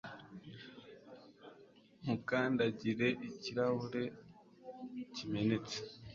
[2.01, 4.03] Ntukandagire ikirahure
[5.15, 5.77] kimenetse